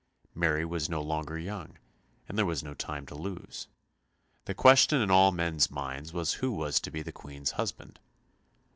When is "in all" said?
4.99-5.31